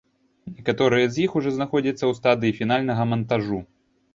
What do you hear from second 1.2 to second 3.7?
іх ужо знаходзяцца ў стадыі фінальнага мантажу.